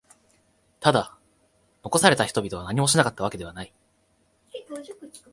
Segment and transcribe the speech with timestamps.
[0.79, 1.15] ただ、
[1.83, 3.71] 残された人々は何もしなかったわけではない。